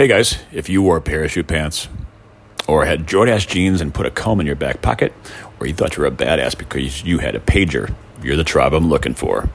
Hey 0.00 0.08
guys, 0.08 0.38
if 0.50 0.70
you 0.70 0.80
wore 0.80 0.98
parachute 0.98 1.46
pants, 1.46 1.86
or 2.66 2.86
had 2.86 3.06
Jordache 3.06 3.46
jeans 3.46 3.82
and 3.82 3.92
put 3.92 4.06
a 4.06 4.10
comb 4.10 4.40
in 4.40 4.46
your 4.46 4.56
back 4.56 4.80
pocket, 4.80 5.12
or 5.60 5.66
you 5.66 5.74
thought 5.74 5.94
you 5.94 6.00
were 6.00 6.08
a 6.08 6.10
badass 6.10 6.56
because 6.56 7.04
you 7.04 7.18
had 7.18 7.36
a 7.36 7.38
pager, 7.38 7.94
you're 8.22 8.38
the 8.38 8.42
tribe 8.42 8.72
I'm 8.72 8.88
looking 8.88 9.12
for. 9.12 9.50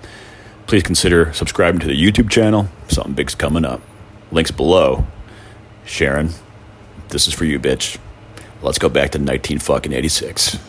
Please 0.67 0.83
consider 0.83 1.33
subscribing 1.33 1.79
to 1.79 1.87
the 1.87 1.99
YouTube 1.99 2.29
channel. 2.29 2.67
Something 2.89 3.13
big's 3.13 3.33
coming 3.33 3.65
up. 3.65 3.81
Links 4.31 4.51
below. 4.51 5.07
Sharon, 5.83 6.29
this 7.09 7.27
is 7.27 7.33
for 7.33 7.45
you, 7.45 7.59
bitch. 7.59 7.97
Let's 8.61 8.77
go 8.77 8.87
back 8.87 9.09
to 9.13 9.17
19 9.17 9.57
fucking 9.57 9.93
86. 9.93 10.59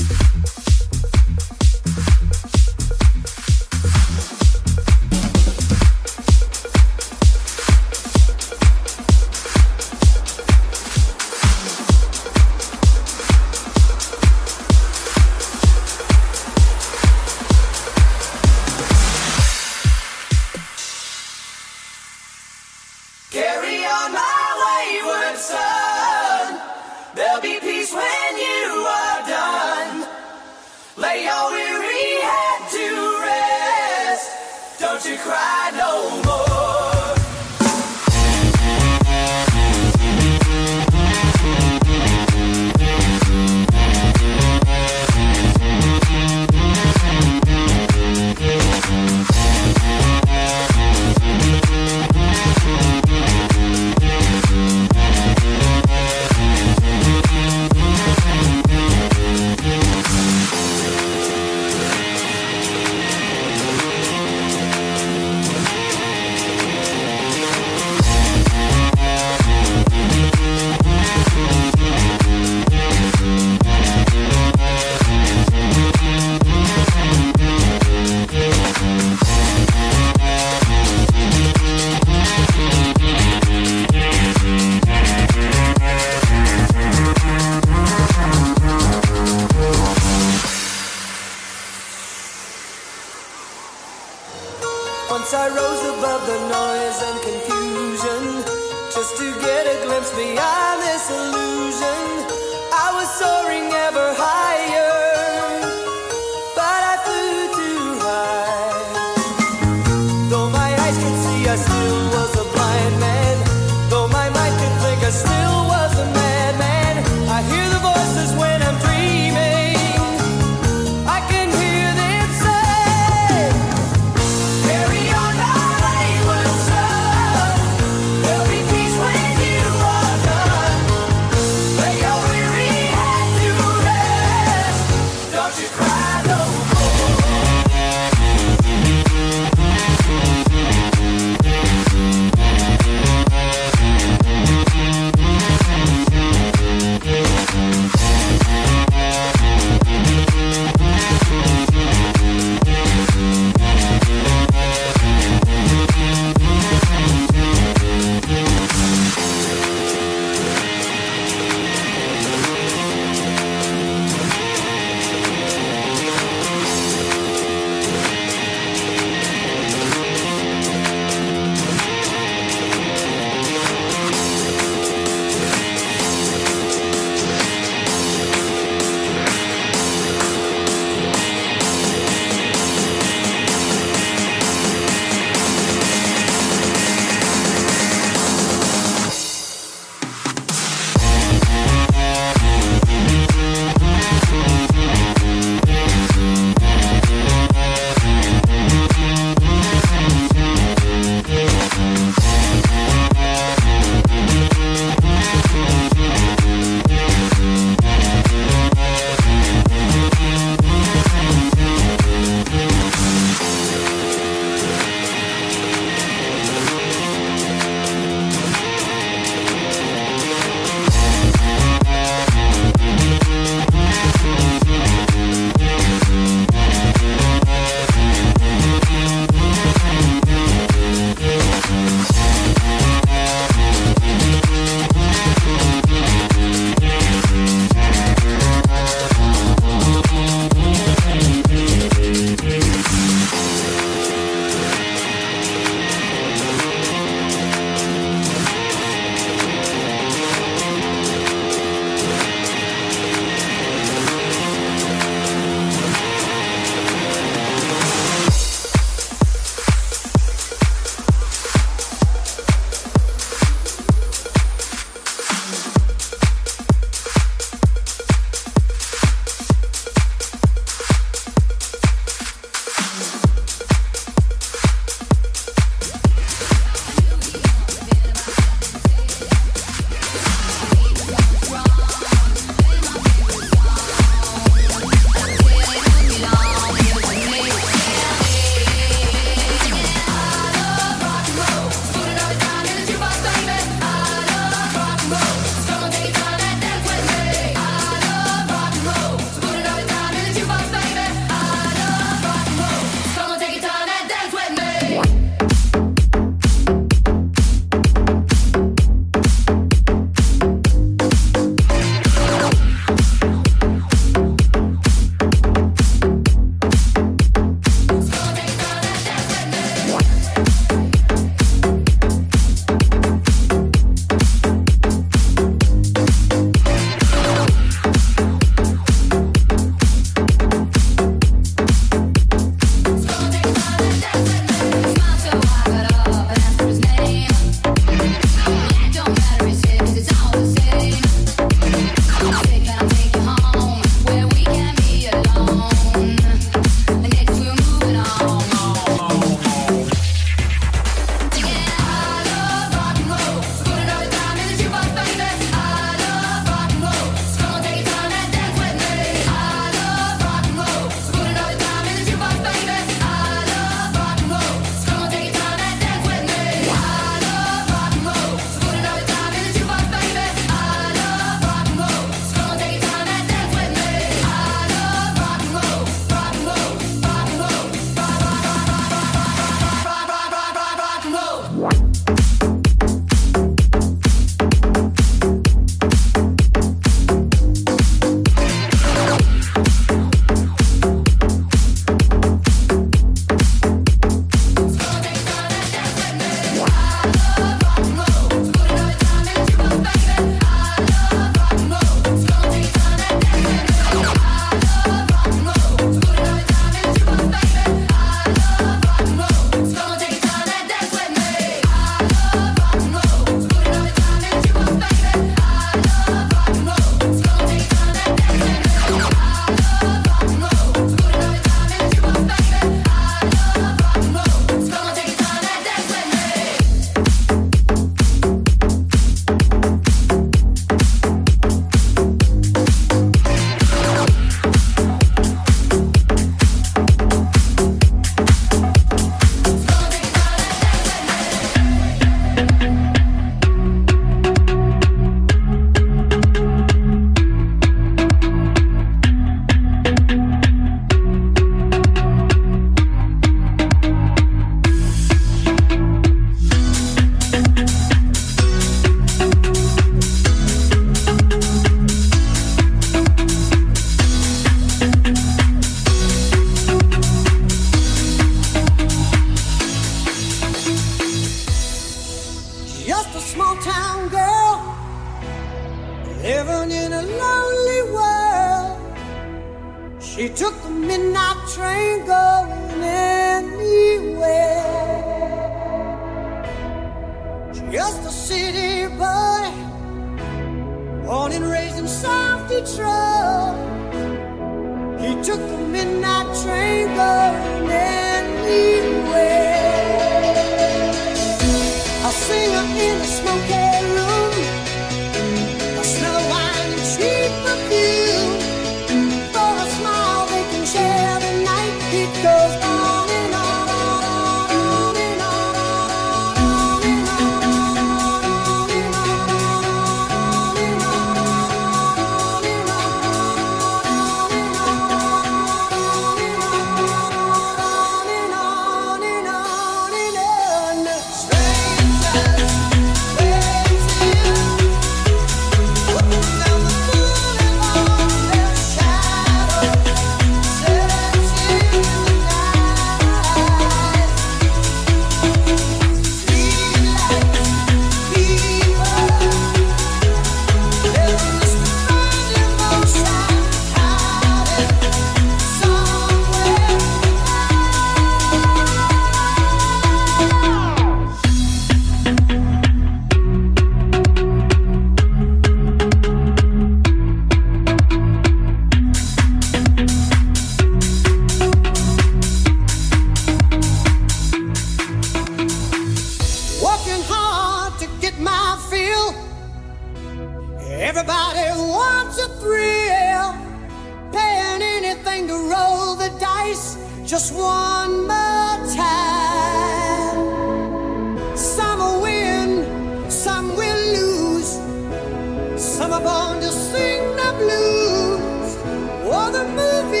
Are 595.81 595.99
born 595.99 596.39
to 596.41 596.51
sing 596.51 597.01
the 597.17 597.33
blues. 597.39 598.55
Oh, 599.03 599.31
the 599.33 599.43
movie 599.59 600.00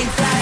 say 0.00 0.06
that. 0.16 0.39